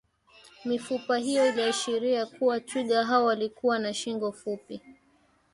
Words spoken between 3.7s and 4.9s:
na shingo fupi